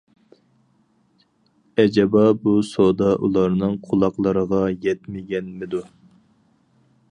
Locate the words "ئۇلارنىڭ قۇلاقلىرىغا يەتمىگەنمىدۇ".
3.27-5.87